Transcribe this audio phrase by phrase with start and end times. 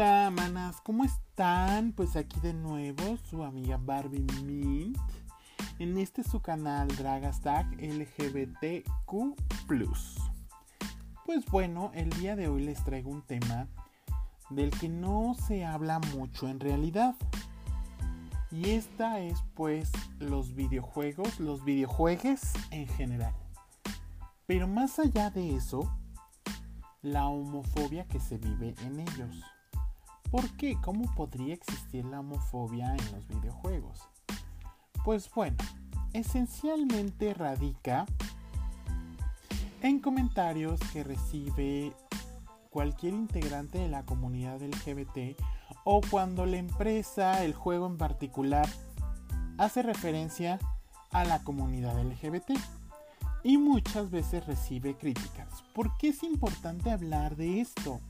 [0.00, 1.92] Hola, ¿cómo están?
[1.92, 4.96] Pues aquí de nuevo su amiga Barbie Mint
[5.78, 9.36] en este su canal Dragastag LGBTQ.
[11.26, 13.68] Pues bueno, el día de hoy les traigo un tema
[14.48, 17.14] del que no se habla mucho en realidad.
[18.50, 22.40] Y esta es pues los videojuegos, los videojuegos
[22.70, 23.34] en general.
[24.46, 25.94] Pero más allá de eso,
[27.02, 29.44] la homofobia que se vive en ellos.
[30.30, 30.76] ¿Por qué?
[30.80, 34.08] ¿Cómo podría existir la homofobia en los videojuegos?
[35.04, 35.56] Pues bueno,
[36.12, 38.06] esencialmente radica
[39.82, 41.92] en comentarios que recibe
[42.70, 45.36] cualquier integrante de la comunidad LGBT
[45.84, 48.68] o cuando la empresa, el juego en particular,
[49.58, 50.60] hace referencia
[51.10, 52.52] a la comunidad LGBT
[53.42, 55.64] y muchas veces recibe críticas.
[55.74, 58.00] ¿Por qué es importante hablar de esto?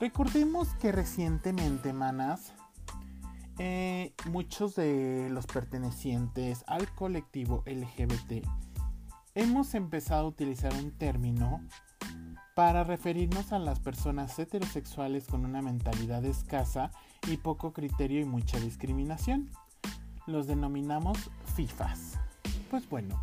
[0.00, 2.54] Recordemos que recientemente, manas,
[3.58, 8.46] eh, muchos de los pertenecientes al colectivo LGBT
[9.34, 11.60] hemos empezado a utilizar un término
[12.54, 16.90] para referirnos a las personas heterosexuales con una mentalidad escasa
[17.28, 19.50] y poco criterio y mucha discriminación.
[20.26, 22.18] Los denominamos FIFAs.
[22.70, 23.22] Pues bueno,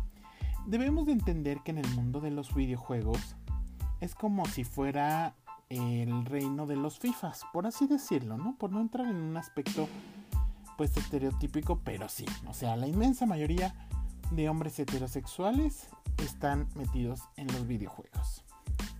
[0.68, 3.34] debemos de entender que en el mundo de los videojuegos
[4.00, 5.34] es como si fuera
[5.70, 8.56] el reino de los FIFAs, por así decirlo, ¿no?
[8.56, 9.88] Por no entrar en un aspecto
[10.76, 13.74] pues estereotípico, pero sí, o sea, la inmensa mayoría
[14.30, 18.44] de hombres heterosexuales están metidos en los videojuegos.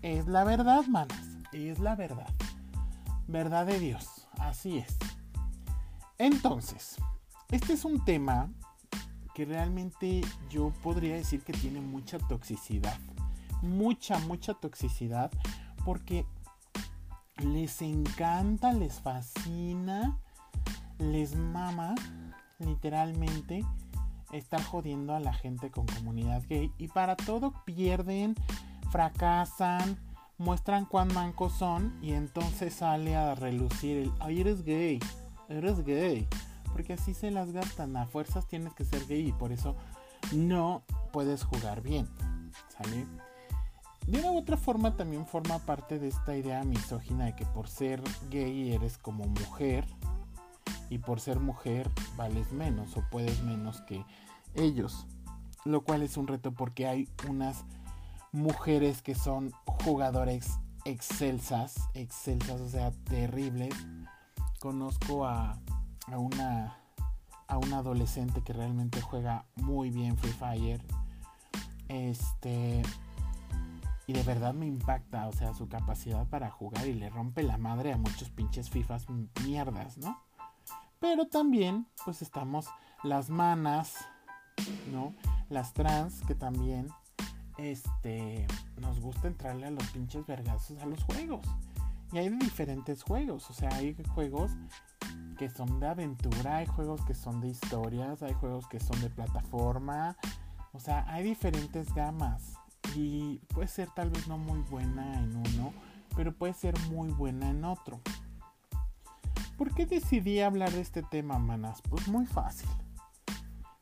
[0.02, 2.28] Es la verdad, manas, es la verdad.
[3.26, 4.96] Verdad de Dios, así es.
[6.18, 6.96] Entonces,
[7.50, 8.50] este es un tema
[9.34, 12.98] que realmente yo podría decir que tiene mucha toxicidad.
[13.62, 15.30] Mucha, mucha toxicidad.
[15.84, 16.26] Porque
[17.38, 20.18] les encanta, les fascina,
[20.98, 21.94] les mama
[22.58, 23.64] literalmente
[24.32, 26.72] estar jodiendo a la gente con comunidad gay.
[26.78, 28.34] Y para todo pierden,
[28.90, 29.96] fracasan,
[30.38, 35.00] muestran cuán mancos son y entonces sale a relucir el, ay, eres gay,
[35.48, 36.28] eres gay
[36.78, 37.96] porque así se las gastan.
[37.96, 39.74] A fuerzas tienes que ser gay y por eso
[40.32, 42.08] no puedes jugar bien.
[44.08, 47.68] De una u otra forma también forma parte de esta idea misógina de que por
[47.68, 49.84] ser gay eres como mujer
[50.88, 54.02] y por ser mujer vales menos o puedes menos que
[54.54, 55.06] ellos.
[55.66, 57.66] Lo cual es un reto porque hay unas
[58.32, 63.74] mujeres que son jugadores excelsas, excelsas, o sea, terribles.
[64.58, 65.60] Conozco a
[66.06, 66.78] a una
[67.46, 70.80] a adolescente que realmente juega muy bien Free Fire.
[71.88, 72.82] Este
[74.08, 77.58] y de verdad me impacta, o sea, su capacidad para jugar y le rompe la
[77.58, 79.06] madre a muchos pinches FIFAs
[79.44, 80.18] mierdas, ¿no?
[80.98, 82.68] Pero también, pues estamos
[83.04, 83.96] las manas,
[84.90, 85.14] ¿no?
[85.50, 86.88] Las trans que también
[87.58, 88.46] este
[88.80, 91.46] nos gusta entrarle a los pinches vergazos a los juegos.
[92.10, 94.52] Y hay diferentes juegos, o sea, hay juegos
[95.36, 99.10] que son de aventura, hay juegos que son de historias, hay juegos que son de
[99.10, 100.16] plataforma.
[100.72, 102.54] O sea, hay diferentes gamas.
[102.98, 105.72] Y puede ser tal vez no muy buena en uno,
[106.16, 108.00] pero puede ser muy buena en otro.
[109.56, 111.80] ¿Por qué decidí hablar de este tema, manas?
[111.88, 112.68] Pues muy fácil.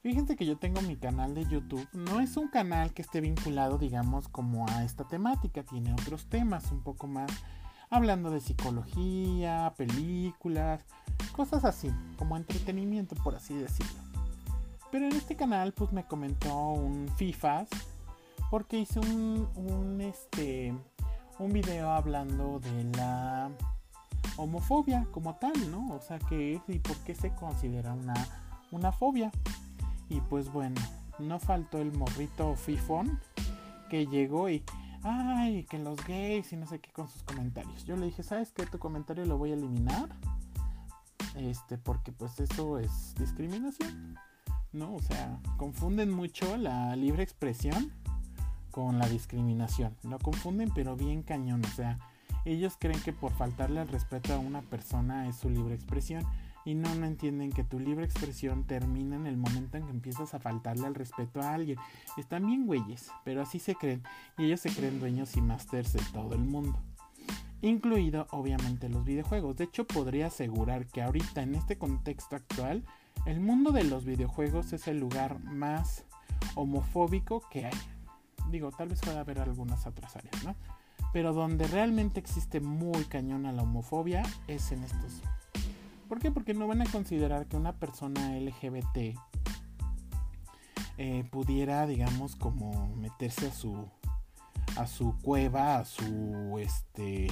[0.03, 1.89] Fíjense que yo tengo mi canal de YouTube.
[1.95, 5.63] No es un canal que esté vinculado, digamos, como a esta temática.
[5.63, 7.31] Tiene otros temas un poco más
[7.89, 10.85] hablando de psicología, películas,
[11.33, 14.03] cosas así, como entretenimiento por así decirlo.
[14.93, 17.69] Pero en este canal pues me comentó un FIFAs
[18.51, 20.75] porque hice un, este,
[21.39, 23.51] un video hablando de la
[24.37, 25.95] homofobia como tal, ¿no?
[25.95, 28.15] O sea, que es y por qué se considera una,
[28.71, 29.31] una fobia.
[30.09, 30.81] Y pues bueno,
[31.19, 33.21] no faltó el morrito fifón
[33.91, 34.63] que llegó y
[35.03, 37.85] ay, que los gays y no sé qué con sus comentarios.
[37.85, 38.67] Yo le dije, ¿sabes qué?
[38.67, 40.09] Tu comentario lo voy a eliminar.
[41.35, 44.17] Este, porque pues eso es discriminación.
[44.73, 44.95] ¿No?
[44.95, 47.93] O sea, confunden mucho la libre expresión
[48.77, 49.97] con la discriminación.
[50.03, 51.65] Lo confunden pero bien cañón.
[51.65, 51.99] O sea,
[52.45, 56.27] ellos creen que por faltarle al respeto a una persona es su libre expresión
[56.67, 60.35] y no, no entienden que tu libre expresión termina en el momento en que empiezas
[60.35, 61.79] a faltarle al respeto a alguien.
[62.19, 64.03] Están bien güeyes, pero así se creen
[64.37, 66.79] y ellos se creen dueños y masters de todo el mundo.
[67.63, 69.57] Incluido obviamente los videojuegos.
[69.57, 72.85] De hecho podría asegurar que ahorita en este contexto actual
[73.25, 76.05] el mundo de los videojuegos es el lugar más
[76.57, 77.96] homofóbico que hay.
[78.51, 80.55] Digo, tal vez pueda haber algunas otras áreas, ¿no?
[81.13, 85.23] Pero donde realmente existe muy cañona la homofobia es en estos.
[86.09, 86.31] ¿Por qué?
[86.31, 89.19] Porque no van a considerar que una persona LGBT
[90.99, 93.89] eh, pudiera, digamos, como meterse a su
[94.77, 97.29] a su cueva, a su este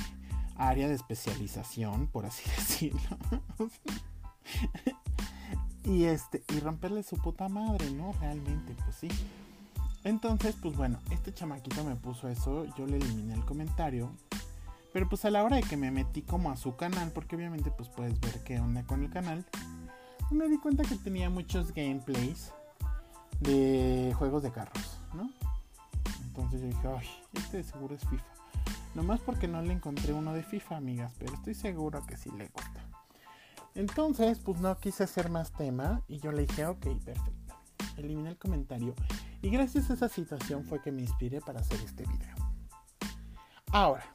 [0.56, 3.18] área de especialización, por así decirlo.
[5.84, 8.12] y este y romperle su puta madre, ¿no?
[8.20, 9.08] Realmente, pues sí.
[10.04, 14.12] Entonces, pues bueno, este chamaquito me puso eso, yo le eliminé el comentario.
[14.92, 17.70] Pero pues a la hora de que me metí como a su canal, porque obviamente
[17.70, 19.44] pues puedes ver qué onda con el canal,
[20.30, 22.52] me di cuenta que tenía muchos gameplays
[23.40, 25.30] de juegos de carros, ¿no?
[26.22, 28.24] Entonces yo dije, ay, este de seguro es FIFA.
[28.94, 32.48] Nomás porque no le encontré uno de FIFA, amigas, pero estoy seguro que sí le
[32.48, 32.84] gusta.
[33.74, 37.54] Entonces, pues no quise hacer más tema y yo le dije, ok, perfecto.
[37.96, 38.94] Eliminé el comentario
[39.44, 42.34] y gracias a esa situación fue que me inspiré para hacer este video.
[43.70, 44.06] Ahora,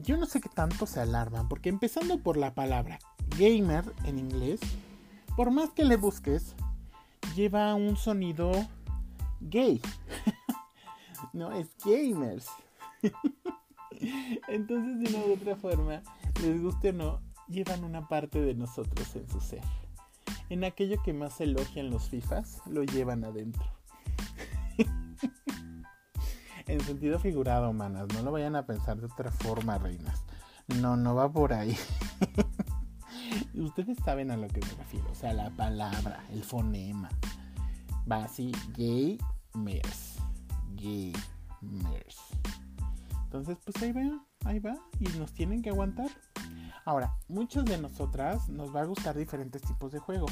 [0.00, 2.98] yo no sé qué tanto se alarman, porque empezando por la palabra
[3.38, 4.58] gamer en inglés,
[5.36, 6.56] por más que le busques,
[7.36, 8.50] lleva un sonido
[9.40, 9.80] gay.
[11.32, 12.48] no, es gamers.
[14.48, 16.02] Entonces, de una u otra forma,
[16.42, 19.62] les guste o no, llevan una parte de nosotros en su ser.
[20.52, 23.64] En aquello que más elogian los FIFAs, lo llevan adentro.
[26.66, 30.22] en sentido figurado, manas, no lo vayan a pensar de otra forma, reinas.
[30.78, 31.74] No, no va por ahí.
[33.54, 37.08] Ustedes saben a lo que me refiero, o sea, la palabra, el fonema.
[38.10, 40.18] Va así, gamers.
[40.74, 42.18] Gamers.
[43.24, 46.10] Entonces, pues ahí va, ahí va, y nos tienen que aguantar.
[46.84, 50.26] Ahora, muchas de nosotras nos va a gustar diferentes tipos de juego.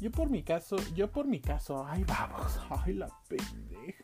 [0.00, 4.02] Yo por mi caso, yo por mi caso, ay vamos, ay la pendeja.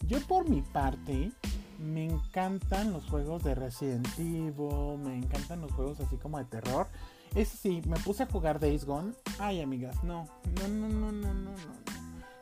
[0.00, 1.32] Yo por mi parte,
[1.78, 6.88] me encantan los juegos de Resident Evil, me encantan los juegos así como de terror.
[7.34, 9.12] Eso sí, me puse a jugar Days Gone.
[9.38, 10.26] Ay, amigas, no,
[10.60, 11.56] no, no, no, no, no, no.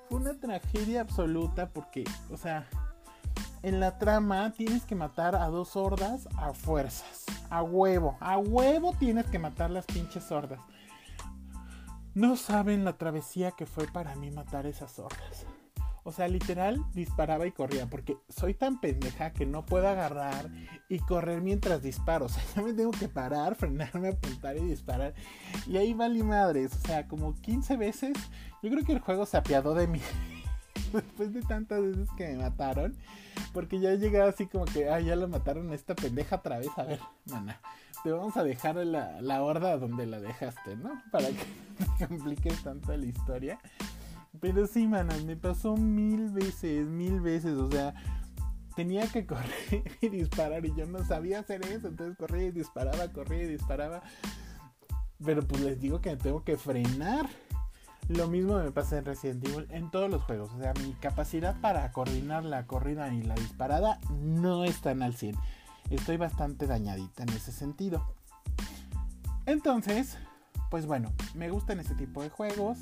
[0.08, 2.68] Fue una tragedia absoluta porque, o sea,
[3.64, 7.24] en la trama tienes que matar a dos hordas a fuerzas.
[7.48, 8.18] A huevo.
[8.20, 10.60] A huevo tienes que matar las pinches hordas.
[12.12, 15.46] No saben la travesía que fue para mí matar esas hordas.
[16.02, 17.86] O sea, literal disparaba y corría.
[17.86, 20.50] Porque soy tan pendeja que no puedo agarrar
[20.90, 22.26] y correr mientras disparo.
[22.26, 25.14] O sea, ya me tengo que parar, frenarme, apuntar y disparar.
[25.66, 26.76] Y ahí vale madres.
[26.76, 28.12] O sea, como 15 veces.
[28.62, 30.02] Yo creo que el juego se apiadó de mí.
[30.94, 32.96] Después de tantas veces que me mataron.
[33.52, 36.70] Porque ya llegaba así como que, ah, ya lo mataron a esta pendeja otra vez.
[36.76, 37.60] A ver, mana,
[38.02, 41.02] te vamos a dejar la, la horda donde la dejaste, ¿no?
[41.10, 41.44] Para que
[42.00, 43.58] no compliques tanto la historia.
[44.40, 47.56] Pero sí, mana, me pasó mil veces, mil veces.
[47.56, 47.94] O sea,
[48.74, 51.88] tenía que correr y disparar y yo no sabía hacer eso.
[51.88, 54.02] Entonces corría y disparaba, corría y disparaba.
[55.24, 57.28] Pero pues les digo que me tengo que frenar
[58.08, 60.50] lo mismo me pasa en Resident Evil en todos los juegos.
[60.54, 65.36] O sea, mi capacidad para coordinar la corrida y la disparada no están al 100.
[65.90, 68.14] Estoy bastante dañadita en ese sentido.
[69.46, 70.18] Entonces,
[70.70, 72.78] pues bueno, me gustan ese tipo de juegos.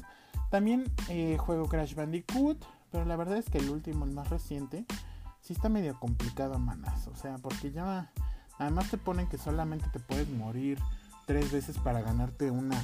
[0.51, 4.87] También eh, juego Crash Bandicoot, pero la verdad es que el último, el más reciente,
[5.41, 7.07] sí está medio complicado, manas.
[7.09, 8.11] O sea, porque ya
[8.59, 10.79] además te ponen que solamente te puedes morir
[11.27, 12.83] tres veces para ganarte una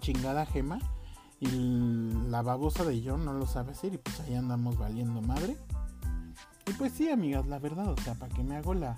[0.00, 0.78] chingada gema.
[1.52, 5.56] Y la babosa de John no lo sabe hacer y pues ahí andamos valiendo madre.
[6.66, 8.96] Y pues sí, amigas, la verdad, o sea, para que me hago la,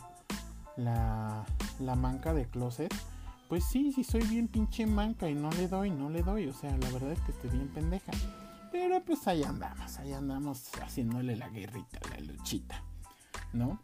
[0.76, 1.44] la,
[1.80, 2.94] la manca de closet,
[3.48, 6.46] pues sí, sí soy bien pinche manca y no le doy, no le doy.
[6.46, 8.12] O sea, la verdad es que estoy bien pendeja.
[8.70, 12.82] Pero pues ahí andamos, ahí andamos haciéndole la guerrita, la luchita,
[13.52, 13.80] ¿no?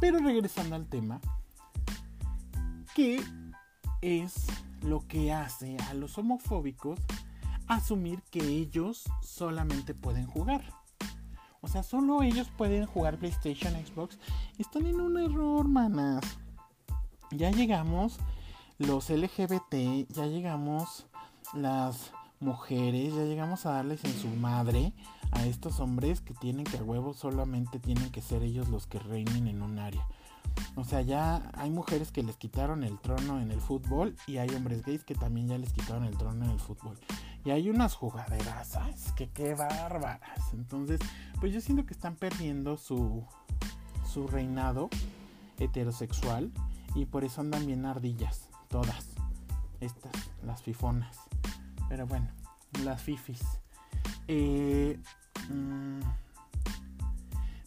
[0.00, 1.20] Pero regresando al tema,
[2.94, 3.22] ¿qué
[4.02, 4.46] es
[4.82, 6.98] lo que hace a los homofóbicos
[7.66, 10.62] asumir que ellos solamente pueden jugar.
[11.60, 14.18] O sea, solo ellos pueden jugar PlayStation, Xbox.
[14.58, 16.24] Están en un error, manas.
[17.30, 18.18] Ya llegamos
[18.78, 21.06] los LGBT, ya llegamos
[21.52, 24.92] las mujeres, ya llegamos a darles en su madre
[25.32, 28.98] a estos hombres que tienen que a huevo solamente tienen que ser ellos los que
[28.98, 30.06] reinen en un área.
[30.76, 34.48] O sea, ya hay mujeres que les quitaron el trono en el fútbol y hay
[34.54, 36.96] hombres gays que también ya les quitaron el trono en el fútbol.
[37.44, 39.12] Y hay unas jugaderas, ¿sabes?
[39.12, 40.52] Que qué bárbaras.
[40.52, 41.00] Entonces,
[41.40, 43.24] pues yo siento que están perdiendo su,
[44.12, 44.88] su reinado
[45.58, 46.52] heterosexual
[46.94, 49.06] y por eso andan bien ardillas, todas.
[49.80, 50.12] Estas,
[50.44, 51.16] las fifonas.
[51.88, 52.28] Pero bueno,
[52.84, 53.40] las fifis.
[54.26, 54.98] Eh,
[55.50, 56.00] mm,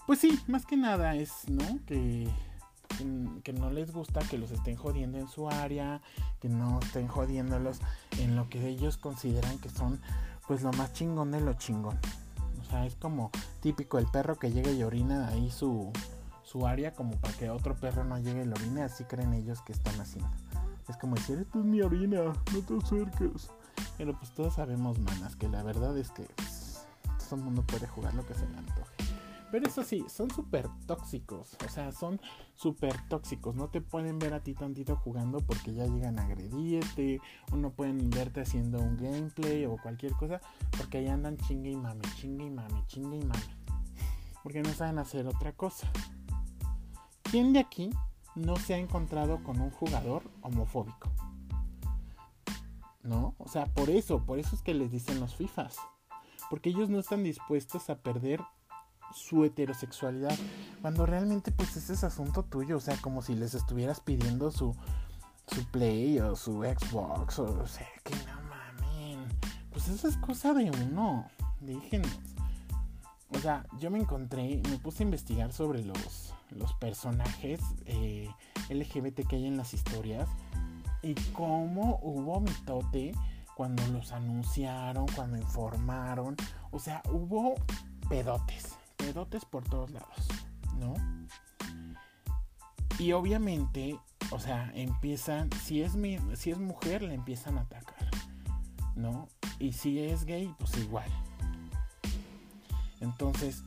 [0.05, 1.79] pues sí, más que nada es, ¿no?
[1.85, 2.27] Que,
[3.43, 6.01] que no les gusta que los estén jodiendo en su área,
[6.39, 7.79] que no estén jodiéndolos
[8.19, 9.99] en lo que ellos consideran que son
[10.47, 11.97] pues lo más chingón de lo chingón.
[12.61, 13.31] O sea, es como
[13.61, 15.91] típico el perro que llega y orina ahí su,
[16.43, 19.61] su área como para que otro perro no llegue y lo orine, así creen ellos
[19.61, 20.31] que están haciendo.
[20.89, 23.49] Es como decir, esto es mi orina, no te acerques.
[23.97, 26.85] Pero pues todos sabemos, manas, que la verdad es que pues,
[27.29, 28.90] todo el mundo puede jugar lo que se le antoje.
[29.51, 31.57] Pero eso sí, son súper tóxicos.
[31.65, 32.21] O sea, son
[32.55, 33.53] súper tóxicos.
[33.53, 37.19] No te pueden ver a ti tantito jugando porque ya llegan a agredirte.
[37.51, 40.39] O no pueden verte haciendo un gameplay o cualquier cosa.
[40.77, 43.57] Porque ahí andan chingue y mame, chingue y mame, chingue y mame.
[44.41, 45.91] Porque no saben hacer otra cosa.
[47.23, 47.89] ¿Quién de aquí
[48.35, 51.11] no se ha encontrado con un jugador homofóbico?
[53.03, 53.35] ¿No?
[53.37, 55.77] O sea, por eso, por eso es que les dicen los FIFAs.
[56.49, 58.41] Porque ellos no están dispuestos a perder
[59.13, 60.37] su heterosexualidad.
[60.81, 62.77] Cuando realmente pues ese es asunto tuyo.
[62.77, 64.75] O sea, como si les estuvieras pidiendo su,
[65.47, 67.39] su Play o su Xbox.
[67.39, 69.25] O, o sea, que no mamen.
[69.71, 71.27] Pues eso es cosa de uno.
[71.59, 72.11] Déjenos.
[73.33, 78.29] O sea, yo me encontré, me puse a investigar sobre los los personajes eh,
[78.69, 80.29] LGBT que hay en las historias
[81.01, 83.13] y cómo hubo mitote
[83.55, 86.35] cuando los anunciaron, cuando informaron.
[86.71, 87.55] O sea, hubo
[88.09, 88.75] pedotes,
[89.11, 90.27] pedotes por todos lados,
[90.79, 90.93] ¿no?
[92.97, 93.99] Y obviamente,
[94.31, 98.09] o sea, empiezan, si es, mi, si es mujer, le empiezan a atacar,
[98.95, 99.27] ¿no?
[99.59, 101.09] Y si es gay, pues igual.
[103.01, 103.63] Entonces,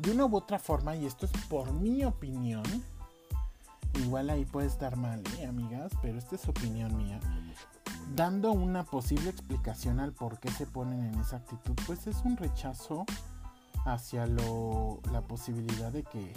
[0.00, 2.64] de una u otra forma, y esto es por mi opinión,
[4.02, 7.20] igual ahí puede estar mal, ¿eh, amigas, pero esta es opinión mía,
[8.16, 12.36] dando una posible explicación al por qué se ponen en esa actitud, pues es un
[12.36, 13.04] rechazo
[13.84, 16.32] hacia lo, la posibilidad de que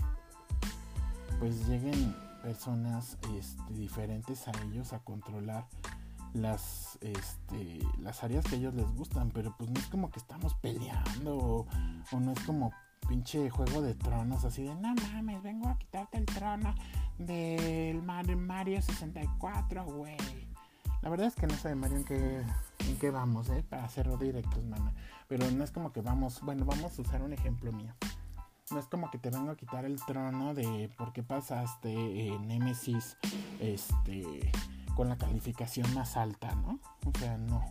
[1.39, 5.65] pues lleguen personas este, diferentes a ellos a controlar
[6.33, 10.19] las este, las áreas que a ellos les gustan pero pues no es como que
[10.19, 11.67] estamos peleando o,
[12.11, 12.71] o no es como
[13.07, 16.73] pinche juego de tronos, así de no mames, vengo a quitarte el trono
[17.17, 20.52] del Mario 64, güey.
[21.03, 22.41] La verdad es que no sé Mario en qué,
[22.87, 23.61] en qué vamos, ¿eh?
[23.69, 24.93] Para hacerlo directos, mana.
[25.27, 27.93] Pero no es como que vamos, bueno, vamos a usar un ejemplo mío.
[28.71, 32.47] No es como que te vengo a quitar el trono de por qué pasaste en
[32.47, 33.17] Nemesis
[33.59, 34.49] este,
[34.95, 36.79] con la calificación más alta, ¿no?
[37.05, 37.61] O sea, no.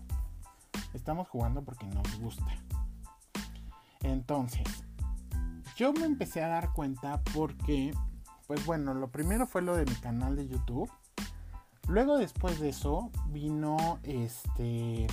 [0.92, 2.54] Estamos jugando porque nos gusta.
[4.02, 4.66] Entonces,
[5.74, 7.94] yo me empecé a dar cuenta porque,
[8.46, 10.90] pues bueno, lo primero fue lo de mi canal de YouTube.
[11.88, 15.06] Luego después de eso vino este...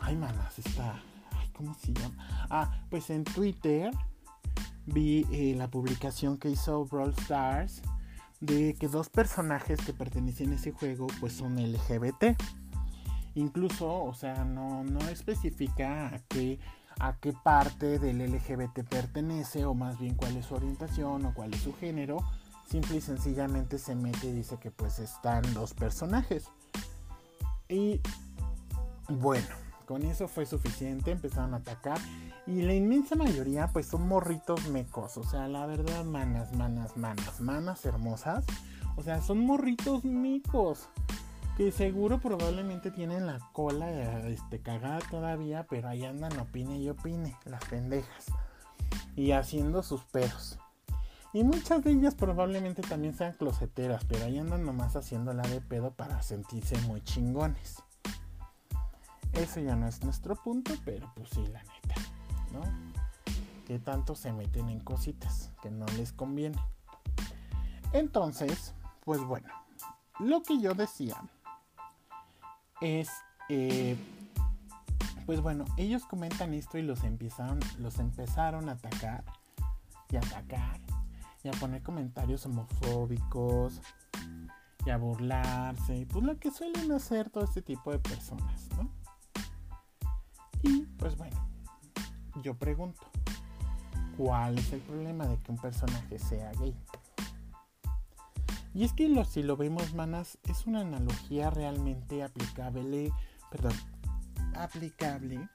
[0.00, 1.00] Ay, manas, está...
[1.32, 2.14] Ay, ¿cómo se llama?
[2.50, 3.90] Ah, pues en Twitter
[4.86, 7.82] vi eh, la publicación que hizo Brawl Stars
[8.40, 12.40] de que dos personajes que pertenecen a ese juego pues son LGBT.
[13.34, 16.58] Incluso, o sea, no, no especifica a qué
[17.00, 21.54] a qué parte del LGBT pertenece o más bien cuál es su orientación o cuál
[21.54, 22.18] es su género.
[22.68, 26.50] Simple y sencillamente se mete y dice que pues están los personajes.
[27.66, 28.00] Y
[29.08, 29.46] bueno,
[29.86, 31.98] con eso fue suficiente, empezaron a atacar.
[32.46, 35.16] Y la inmensa mayoría pues son morritos mecos.
[35.16, 38.44] O sea, la verdad, manas, manas, manas, manas hermosas.
[38.96, 40.90] O sea, son morritos micos
[41.56, 47.34] que seguro probablemente tienen la cola este, cagada todavía, pero ahí andan opine y opine,
[47.46, 48.26] las pendejas.
[49.16, 50.58] Y haciendo sus pedos.
[51.32, 55.90] Y muchas de ellas probablemente también sean closeteras, pero ahí andan nomás haciéndola de pedo
[55.92, 57.82] para sentirse muy chingones.
[59.34, 61.94] Eso ya no es nuestro punto, pero pues sí, la neta,
[62.52, 62.62] ¿no?
[63.66, 66.58] Que tanto se meten en cositas que no les conviene.
[67.92, 69.48] Entonces, pues bueno,
[70.18, 71.16] lo que yo decía
[72.80, 73.10] es,
[73.50, 73.96] eh,
[75.26, 79.24] pues bueno, ellos comentan esto y los empezaron, los empezaron a atacar
[80.10, 80.80] y atacar
[81.42, 83.80] y a poner comentarios homofóbicos
[84.84, 88.90] y a burlarse, pues lo que suelen hacer todo este tipo de personas, ¿no?
[90.62, 91.36] Y pues bueno,
[92.42, 93.00] yo pregunto,
[94.16, 96.74] ¿cuál es el problema de que un personaje sea gay?
[98.74, 103.12] Y es que lo, si lo vemos, manas, es una analogía realmente aplicable,
[103.50, 103.72] perdón,
[104.54, 105.48] aplicable,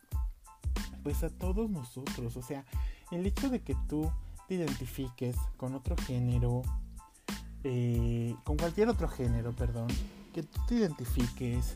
[1.04, 2.36] pues a todos nosotros.
[2.38, 2.66] O sea,
[3.12, 4.12] el hecho de que tú
[4.48, 6.62] te identifiques con otro género,
[7.64, 9.88] eh, con cualquier otro género, perdón,
[10.34, 11.76] que tú te identifiques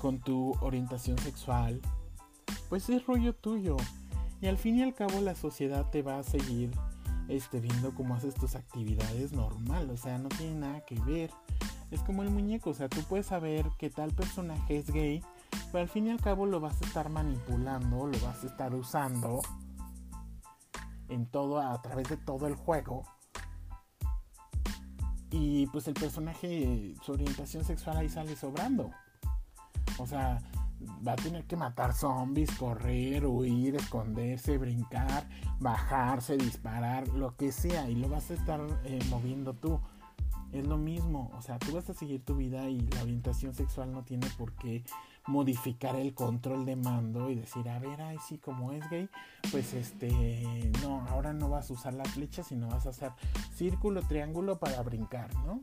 [0.00, 1.80] con tu orientación sexual,
[2.68, 3.76] pues es rollo tuyo.
[4.40, 6.70] Y al fin y al cabo la sociedad te va a seguir
[7.28, 11.30] este, viendo cómo haces tus actividades normal, o sea, no tiene nada que ver.
[11.90, 15.22] Es como el muñeco, o sea, tú puedes saber que tal personaje es gay,
[15.72, 18.74] pero al fin y al cabo lo vas a estar manipulando, lo vas a estar
[18.74, 19.42] usando
[21.10, 23.04] en todo, a través de todo el juego.
[25.30, 28.90] Y pues el personaje, su orientación sexual ahí sale sobrando.
[29.98, 30.40] O sea,
[31.06, 35.28] va a tener que matar zombies, correr, huir, esconderse, brincar,
[35.60, 39.80] bajarse, disparar, lo que sea, y lo vas a estar eh, moviendo tú.
[40.52, 43.92] Es lo mismo, o sea, tú vas a seguir tu vida y la orientación sexual
[43.92, 44.84] no tiene por qué
[45.30, 49.08] modificar el control de mando y decir, a ver, ay, sí, como es gay,
[49.50, 53.12] pues este, no, ahora no vas a usar la flecha, sino vas a hacer
[53.54, 55.62] círculo, triángulo para brincar, ¿no?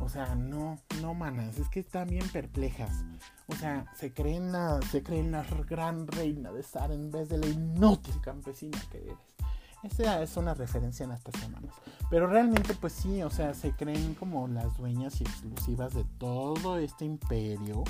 [0.00, 3.04] O sea, no, no manas, es que están bien perplejas.
[3.48, 7.38] O sea, se creen la, se creen la gran reina de estar en vez de
[7.38, 9.34] la inútil campesina que eres.
[9.82, 11.74] Esa es una referencia en estas semanas.
[12.08, 16.78] Pero realmente, pues sí, o sea, se creen como las dueñas y exclusivas de todo
[16.78, 17.84] este imperio.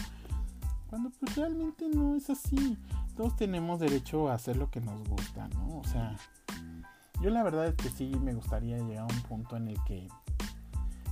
[0.95, 2.79] Cuando pues realmente no es así.
[3.17, 5.81] Todos tenemos derecho a hacer lo que nos gusta, ¿no?
[5.81, 6.17] O sea,
[7.21, 10.07] yo la verdad es que sí me gustaría llegar a un punto en el que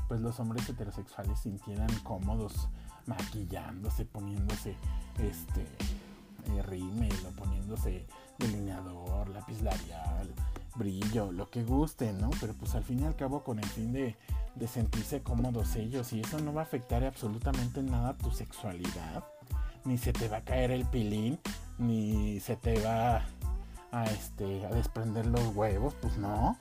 [0.07, 2.69] pues los hombres heterosexuales sintieran cómodos
[3.07, 4.77] maquillándose, poniéndose
[5.19, 8.07] este eh, rímel o poniéndose
[8.39, 10.33] delineador, lápiz labial,
[10.77, 12.31] brillo, lo que guste, ¿no?
[12.41, 14.15] Pero pues al fin y al cabo con el fin de,
[14.55, 19.25] de sentirse cómodos ellos y eso no va a afectar absolutamente nada tu sexualidad,
[19.85, 21.39] ni se te va a caer el pilín,
[21.79, 23.25] ni se te va
[23.91, 26.59] a, este, a desprender los huevos, pues no,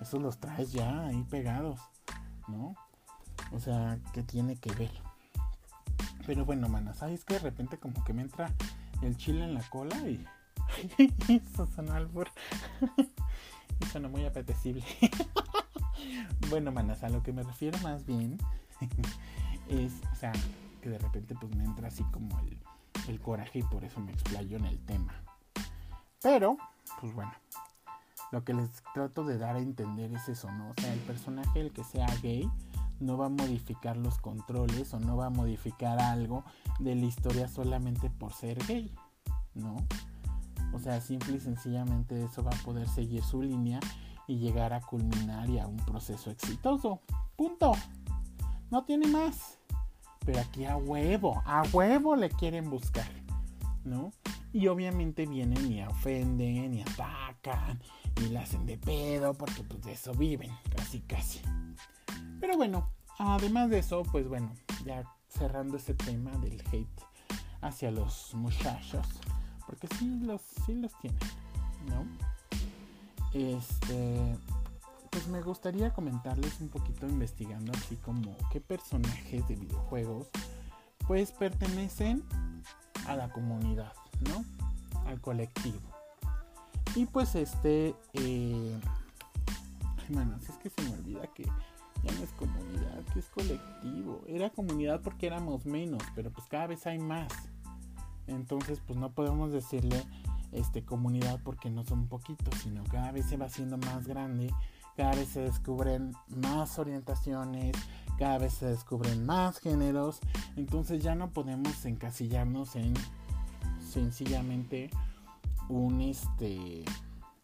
[0.00, 1.80] esos los traes ya ahí pegados.
[2.48, 2.74] ¿no?
[3.52, 4.90] O sea, ¿qué tiene que ver?
[6.26, 8.52] Pero bueno, mana, ¿sabes que De repente como que me entra
[9.02, 10.24] el chile en la cola y...
[11.28, 12.28] Eso sonó albur.
[13.80, 14.84] y sonó muy apetecible.
[16.50, 18.38] bueno, manas, a lo que me refiero más bien
[19.68, 20.32] es, o sea,
[20.82, 22.58] que de repente pues me entra así como el,
[23.08, 25.14] el coraje y por eso me explayo en el tema.
[26.20, 26.58] Pero,
[27.00, 27.32] pues bueno,
[28.30, 30.70] lo que les trato de dar a entender es eso, ¿no?
[30.70, 32.50] O sea, el personaje, el que sea gay,
[33.00, 36.44] no va a modificar los controles o no va a modificar algo
[36.78, 38.94] de la historia solamente por ser gay,
[39.54, 39.76] ¿no?
[40.72, 43.80] O sea, simple y sencillamente eso va a poder seguir su línea
[44.26, 47.00] y llegar a culminar y a un proceso exitoso.
[47.36, 47.72] Punto.
[48.70, 49.58] No tiene más.
[50.24, 53.10] Pero aquí a huevo, a huevo le quieren buscar,
[53.84, 54.12] ¿no?
[54.52, 57.80] Y obviamente vienen y ofenden y atacan
[58.20, 61.40] y la hacen de pedo porque pues de eso viven, casi casi.
[62.40, 64.52] Pero bueno, además de eso, pues bueno,
[64.84, 67.02] ya cerrando este tema del hate
[67.60, 69.06] hacia los muchachos,
[69.66, 71.18] porque sí los, sí los tienen,
[71.88, 72.04] ¿no?
[73.32, 74.36] Este,
[75.12, 80.28] pues me gustaría comentarles un poquito investigando así como qué personajes de videojuegos
[81.06, 82.24] pues pertenecen
[83.06, 83.92] a la comunidad,
[84.28, 84.42] ¿no?
[85.06, 85.80] Al colectivo.
[86.94, 88.80] Y pues este, eh,
[90.48, 94.22] es que se me olvida que ya no es comunidad, que es colectivo.
[94.26, 97.30] Era comunidad porque éramos menos, pero pues cada vez hay más.
[98.26, 100.02] Entonces pues no podemos decirle
[100.52, 104.50] este comunidad porque no son poquitos, sino cada vez se va haciendo más grande,
[104.96, 107.76] cada vez se descubren más orientaciones,
[108.18, 110.20] cada vez se descubren más géneros,
[110.56, 112.94] entonces ya no podemos encasillarnos en
[113.80, 114.90] sencillamente
[115.68, 116.84] un este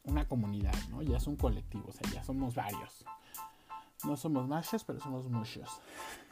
[0.04, 1.02] una comunidad, ¿no?
[1.02, 3.04] Ya es un colectivo, o sea, ya somos varios.
[4.04, 5.68] No somos machos, pero somos muchos.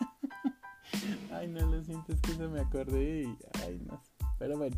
[1.33, 4.01] ay, no lo siento, es que no me acordé ay, no.
[4.39, 4.77] Pero bueno,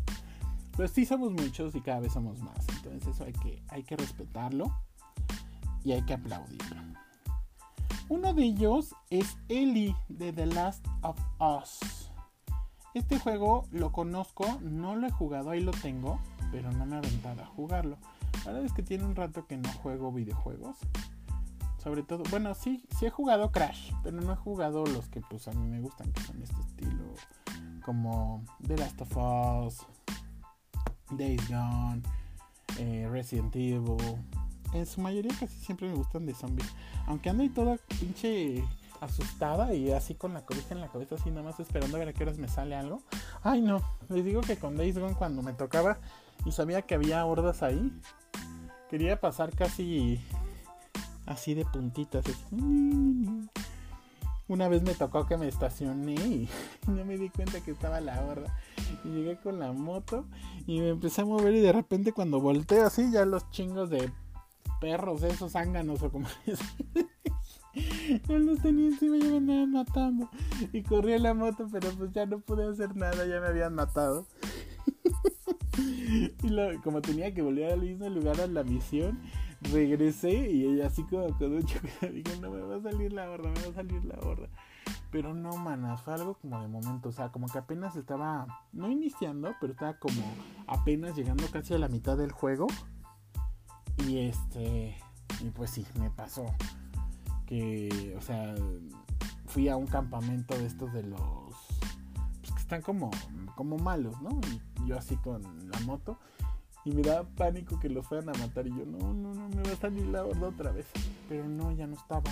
[0.75, 2.67] pues sí somos muchos y cada vez somos más.
[2.69, 4.73] Entonces eso hay que, hay que respetarlo
[5.83, 6.81] y hay que aplaudirlo.
[8.09, 12.09] Uno de ellos es Ellie de The Last of Us.
[12.93, 16.19] Este juego lo conozco, no lo he jugado, ahí lo tengo
[16.51, 17.97] pero no me ha aventado a jugarlo.
[18.45, 20.77] La verdad es que tiene un rato que no juego videojuegos.
[21.77, 25.47] Sobre todo, bueno, sí, sí he jugado Crash, pero no he jugado los que pues
[25.47, 27.05] a mí me gustan, que son este estilo,
[27.85, 29.85] como The Last of Us,
[31.11, 32.01] Days Gone,
[32.77, 33.97] eh, Resident Evil.
[34.73, 36.69] En su mayoría casi siempre me gustan de zombies.
[37.07, 38.63] Aunque ando ahí toda pinche
[39.01, 42.09] asustada y así con la cobija en la cabeza, así nada más esperando a ver
[42.09, 43.01] a qué horas me sale algo.
[43.43, 45.97] Ay no, les digo que con Days Gone cuando me tocaba
[46.45, 47.91] y sabía que había hordas ahí.
[48.89, 50.19] Quería pasar casi
[51.25, 52.25] así de puntitas.
[54.47, 56.49] Una vez me tocó que me estacioné y
[56.87, 58.57] no me di cuenta que estaba la horda.
[59.05, 60.25] Y llegué con la moto
[60.65, 64.11] y me empecé a mover y de repente cuando volteo así ya los chingos de
[64.79, 66.27] perros esos zánganos o como
[68.27, 70.29] Yo los tenía encima y me andaban matando.
[70.73, 73.75] Y corrí en la moto, pero pues ya no pude hacer nada, ya me habían
[73.75, 74.25] matado.
[76.43, 79.19] y como tenía que volver al mismo lugar a la misión,
[79.61, 83.29] regresé y ella así como con un choque dije, no me va a salir la
[83.29, 84.49] horda, me va a salir la horda.
[85.11, 88.89] Pero no, manas, fue algo como de momento, o sea, como que apenas estaba, no
[88.89, 90.21] iniciando, pero estaba como
[90.67, 92.67] apenas llegando casi a la mitad del juego.
[94.07, 94.95] Y este,
[95.41, 96.45] y pues sí, me pasó
[97.45, 98.55] que, o sea,
[99.47, 101.19] fui a un campamento de estos de los
[102.41, 103.11] pues, que están como,
[103.55, 104.39] como malos, ¿no?
[104.83, 106.17] Y yo así con la moto
[106.85, 109.63] y me da pánico que los fueran a matar y yo, no, no, no, me
[109.63, 110.85] va a salir la horda otra vez.
[111.27, 112.31] Pero no, ya no estaba.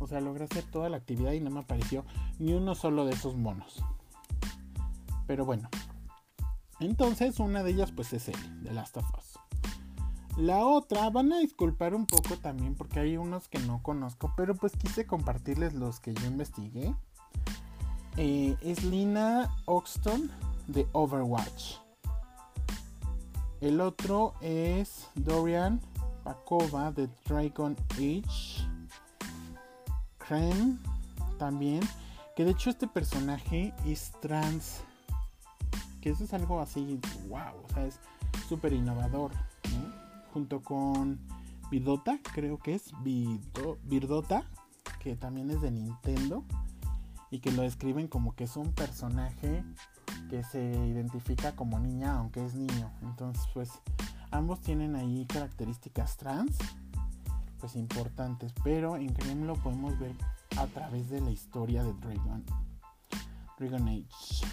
[0.00, 2.04] O sea, logré hacer toda la actividad y no me apareció
[2.38, 3.82] ni uno solo de esos monos.
[5.26, 5.68] Pero bueno.
[6.80, 9.38] Entonces, una de ellas pues es él, de Last of Us.
[10.36, 14.56] La otra, van a disculpar un poco también porque hay unos que no conozco, pero
[14.56, 16.92] pues quise compartirles los que yo investigué.
[18.16, 20.30] Eh, es Lina Oxton
[20.66, 21.76] de Overwatch.
[23.60, 25.80] El otro es Dorian
[26.24, 28.66] Pakova de Dragon Age.
[30.18, 30.78] Creme
[31.38, 31.80] también.
[32.34, 34.80] Que de hecho este personaje es trans.
[36.00, 38.00] Que eso es algo así, wow, o sea, es
[38.48, 39.30] súper innovador.
[40.34, 41.20] Junto con
[41.70, 42.92] Virdota, creo que es
[43.84, 44.44] Virdota,
[44.98, 46.44] que también es de Nintendo
[47.30, 49.64] y que lo describen como que es un personaje
[50.28, 52.90] que se identifica como niña aunque es niño.
[53.02, 53.70] Entonces, pues
[54.32, 56.58] ambos tienen ahí características trans,
[57.60, 60.16] pues importantes, pero en Krem lo podemos ver
[60.58, 62.44] a través de la historia de Dragon,
[63.56, 64.46] Dragon Age.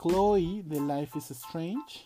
[0.00, 2.04] Chloe de Life is Strange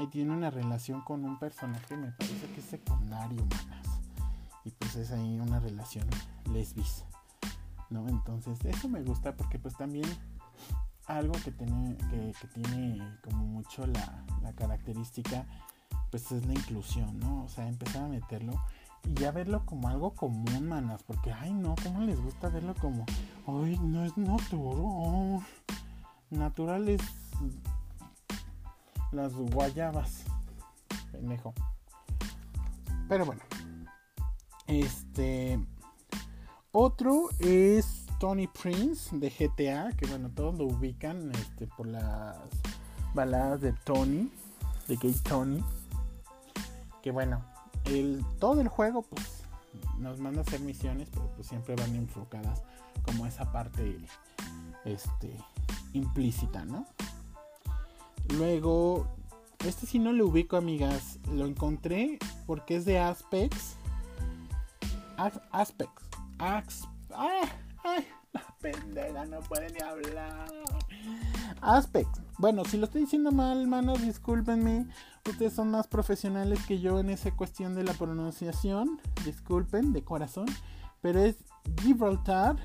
[0.00, 3.86] ahí tiene una relación con un personaje, me parece que es secundario, manas.
[4.64, 6.06] Y pues es ahí una relación
[6.52, 7.04] lesbis.
[7.90, 8.08] ¿No?
[8.08, 10.06] Entonces, eso me gusta porque pues también
[11.06, 15.44] algo que tiene, que, tiene como mucho la, la, característica,
[16.10, 17.44] pues es la inclusión, ¿no?
[17.44, 18.52] O sea, empezar a meterlo
[19.02, 23.04] y ya verlo como algo común, manas, porque, ay, no, ¿cómo les gusta verlo como,
[23.46, 25.44] ay, no es natural?
[26.30, 27.02] Natural es
[29.12, 30.24] las guayabas.
[31.12, 31.54] Pendejo.
[33.08, 33.42] Pero bueno.
[34.66, 35.58] Este.
[36.72, 39.92] Otro es Tony Prince de GTA.
[39.96, 42.36] Que bueno, todos lo ubican este, por las
[43.14, 44.30] baladas de Tony.
[44.88, 45.64] De Gay Tony.
[47.02, 47.44] Que bueno.
[47.84, 49.42] El, todo el juego pues
[49.98, 51.08] nos manda a hacer misiones.
[51.10, 52.62] Pero pues siempre van enfocadas
[53.04, 53.98] como esa parte
[54.84, 55.36] este
[55.92, 56.86] implícita, ¿no?
[58.36, 59.06] Luego,
[59.64, 61.18] este sí no lo ubico, amigas.
[61.32, 63.76] Lo encontré porque es de Aspects.
[65.16, 66.02] Aspects.
[66.38, 66.88] Aspects.
[67.14, 68.06] ¡Ay!
[68.32, 70.46] La pendeja no puede ni hablar.
[71.60, 72.20] Aspects.
[72.38, 74.86] Bueno, si lo estoy diciendo mal, manos, discúlpenme.
[75.28, 79.00] Ustedes son más profesionales que yo en esa cuestión de la pronunciación.
[79.24, 80.46] Disculpen, de corazón.
[81.02, 81.36] Pero es
[81.82, 82.56] Gibraltar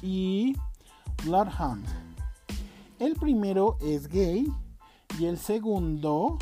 [0.00, 0.56] y
[1.24, 1.84] Bloodhound.
[2.98, 4.46] El primero es gay
[5.20, 6.38] y el segundo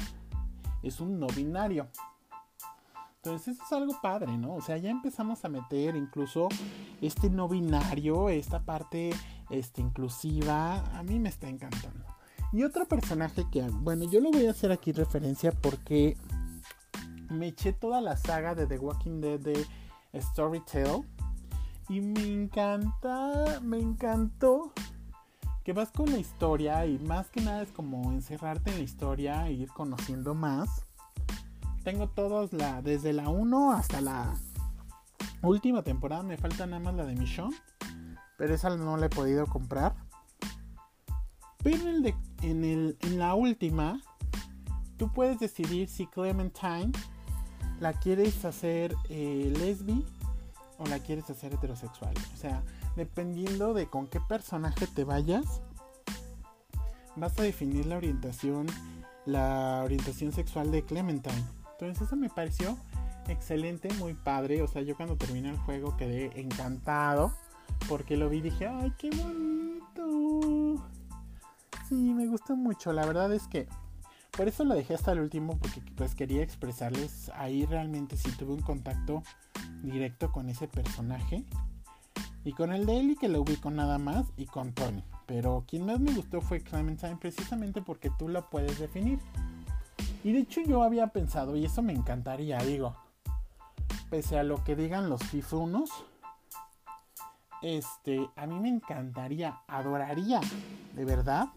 [0.84, 1.88] es un no binario.
[3.16, 4.54] Entonces eso es algo padre, ¿no?
[4.54, 6.48] O sea, ya empezamos a meter incluso
[7.00, 9.10] este no binario, esta parte
[9.50, 10.76] este, inclusiva.
[10.96, 12.04] A mí me está encantando.
[12.52, 16.16] Y otro personaje que, bueno, yo lo voy a hacer aquí referencia porque
[17.30, 19.66] me eché toda la saga de The Walking Dead de
[20.14, 21.02] Storytale.
[21.88, 24.72] Y me encanta, me encantó
[25.68, 29.46] que vas con la historia y más que nada es como encerrarte en la historia
[29.48, 30.86] e ir conociendo más.
[31.84, 34.34] Tengo todos la, desde la 1 hasta la
[35.42, 37.54] última temporada, me falta nada más la de Michonne,
[38.38, 39.94] pero esa no la he podido comprar.
[41.62, 44.00] Pero en, el en, el, en la última,
[44.96, 46.92] tú puedes decidir si Clementine
[47.78, 50.02] la quieres hacer eh, lesbi
[50.78, 52.14] o la quieres hacer heterosexual.
[52.32, 52.62] O sea,
[52.98, 55.62] dependiendo de con qué personaje te vayas,
[57.16, 58.66] vas a definir la orientación,
[59.24, 61.44] la orientación sexual de Clementine.
[61.72, 62.76] Entonces eso me pareció
[63.28, 64.62] excelente, muy padre.
[64.62, 67.32] O sea, yo cuando terminé el juego quedé encantado
[67.88, 70.84] porque lo vi y dije, ay, qué bonito.
[71.88, 72.92] Sí, me gustó mucho.
[72.92, 73.68] La verdad es que
[74.32, 78.54] por eso lo dejé hasta el último porque pues quería expresarles ahí realmente si tuve
[78.54, 79.22] un contacto
[79.82, 81.44] directo con ese personaje
[82.44, 85.04] y con el Ellie que lo ubico nada más y con Tony.
[85.26, 89.18] Pero quien más me gustó fue Clementine precisamente porque tú lo puedes definir.
[90.24, 92.96] Y de hecho yo había pensado, y eso me encantaría, digo,
[94.10, 95.90] pese a lo que digan los fifunos,
[97.62, 100.40] este, a mí me encantaría, adoraría,
[100.94, 101.48] de verdad,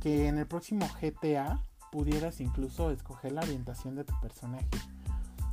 [0.00, 4.66] que en el próximo GTA pudieras incluso escoger la orientación de tu personaje.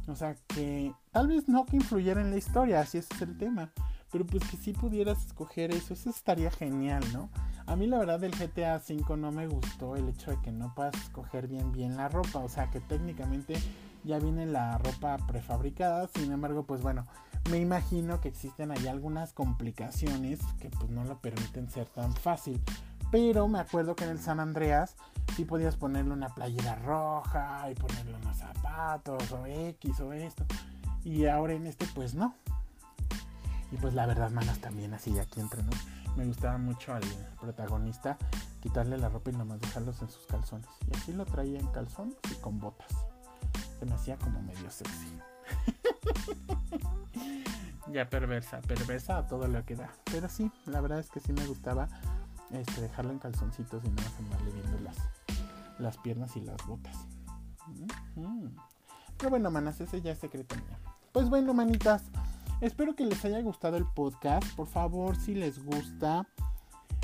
[0.07, 3.37] O sea, que tal vez no que influyera en la historia, si ese es el
[3.37, 3.71] tema,
[4.13, 7.29] pero pues que si pudieras escoger eso, eso estaría genial, ¿no?
[7.65, 10.73] A mí la verdad del GTA V no me gustó el hecho de que no
[10.75, 13.55] puedas escoger bien bien la ropa, o sea que técnicamente
[14.03, 17.07] ya viene la ropa prefabricada, sin embargo pues bueno,
[17.49, 22.61] me imagino que existen ahí algunas complicaciones que pues no lo permiten ser tan fácil.
[23.11, 24.95] Pero me acuerdo que en el San Andreas
[25.35, 30.45] sí podías ponerle una playera roja y ponerle unos zapatos o X o esto.
[31.03, 32.35] Y ahora en este pues no.
[33.73, 35.75] Y pues la verdad, manas, también así aquí entre nos
[36.15, 37.03] me gustaba mucho al
[37.41, 38.17] protagonista
[38.61, 40.67] quitarle la ropa y nomás dejarlos en sus calzones.
[40.91, 42.87] Y así lo traía en calzones y con botas.
[43.79, 45.17] Se me hacía como medio sexy.
[47.91, 49.89] ya perversa, perversa a todo lo que da.
[50.05, 51.89] Pero sí, la verdad es que sí me gustaba
[52.51, 54.97] este, dejarlo en calzoncitos y no más andarle viendo las,
[55.79, 56.95] las piernas y las botas.
[59.17, 60.77] Pero bueno, manas, ese ya es secreto mío.
[61.11, 62.03] Pues bueno, manitas,
[62.63, 64.47] espero que les haya gustado el podcast.
[64.55, 66.25] Por favor, si les gusta,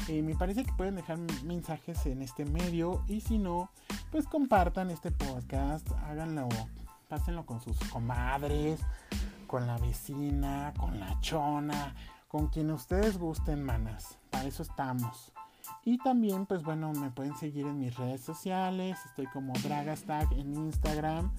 [0.08, 3.04] eh, me parece que pueden dejar mensajes en este medio.
[3.08, 3.69] Y si no,
[4.12, 6.48] pues compartan este podcast, háganlo,
[7.10, 8.80] pásenlo con sus comadres,
[9.48, 11.93] con la vecina, con la chona,
[12.30, 14.17] con quien ustedes gusten, manas.
[14.30, 15.34] Para eso estamos.
[15.84, 18.98] Y también, pues bueno, me pueden seguir en mis redes sociales.
[19.06, 21.32] Estoy como Dragastag en Instagram.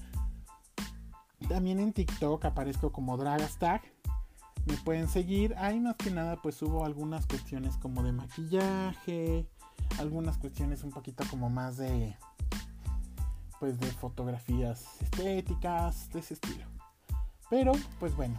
[1.49, 3.81] También en TikTok aparezco como Dragastag.
[4.65, 5.55] Me pueden seguir.
[5.57, 9.47] Ahí más que nada pues subo algunas cuestiones como de maquillaje.
[9.99, 12.15] Algunas cuestiones un poquito como más de...
[13.59, 16.65] Pues de fotografías estéticas, de ese estilo.
[17.49, 18.37] Pero pues bueno,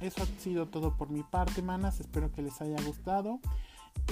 [0.00, 2.00] eso ha sido todo por mi parte, manas.
[2.00, 3.40] Espero que les haya gustado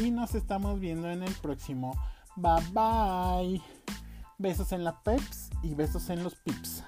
[0.01, 1.96] y nos estamos viendo en el próximo.
[2.37, 3.62] Bye bye.
[4.38, 6.85] Besos en la peps y besos en los pips.